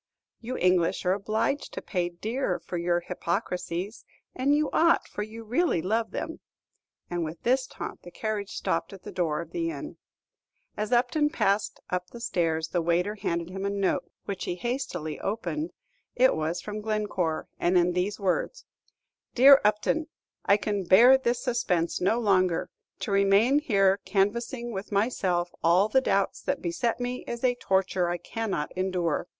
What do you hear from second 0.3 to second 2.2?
"You English are obliged to pay